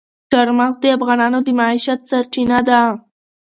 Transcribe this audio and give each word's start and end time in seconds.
چار 0.31 0.47
مغز 0.57 0.75
د 0.81 0.85
افغانانو 0.97 1.39
د 1.43 1.47
معیشت 1.59 1.99
سرچینه 2.09 2.57
ده. 2.67 2.81